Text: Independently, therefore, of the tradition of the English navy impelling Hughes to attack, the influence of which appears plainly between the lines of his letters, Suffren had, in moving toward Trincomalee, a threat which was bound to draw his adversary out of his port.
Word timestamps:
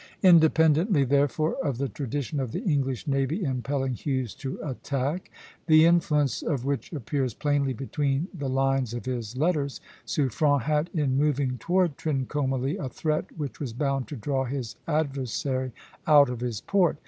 Independently, 0.23 1.03
therefore, 1.03 1.57
of 1.63 1.77
the 1.77 1.87
tradition 1.87 2.39
of 2.39 2.51
the 2.53 2.63
English 2.63 3.05
navy 3.05 3.43
impelling 3.43 3.93
Hughes 3.93 4.33
to 4.33 4.59
attack, 4.63 5.29
the 5.67 5.85
influence 5.85 6.41
of 6.41 6.65
which 6.65 6.91
appears 6.91 7.35
plainly 7.35 7.73
between 7.73 8.27
the 8.33 8.49
lines 8.49 8.95
of 8.95 9.05
his 9.05 9.37
letters, 9.37 9.79
Suffren 10.03 10.61
had, 10.61 10.89
in 10.95 11.19
moving 11.19 11.59
toward 11.59 11.97
Trincomalee, 11.97 12.77
a 12.83 12.89
threat 12.89 13.27
which 13.37 13.59
was 13.59 13.73
bound 13.73 14.07
to 14.07 14.15
draw 14.15 14.45
his 14.45 14.75
adversary 14.87 15.71
out 16.07 16.29
of 16.31 16.39
his 16.39 16.61
port. 16.61 16.97